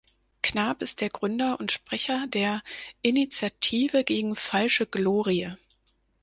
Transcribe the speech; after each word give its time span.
Knab 0.41 0.81
ist 0.81 1.01
der 1.01 1.09
Gründer 1.11 1.59
und 1.59 1.71
Sprecher 1.71 2.25
der 2.25 2.63
„Initiative 3.03 4.03
gegen 4.03 4.35
falsche 4.35 4.87
Glorie“. 4.87 5.53